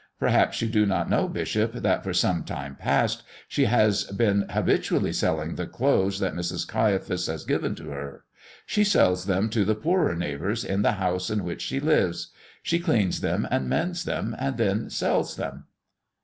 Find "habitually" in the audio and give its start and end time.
4.49-5.13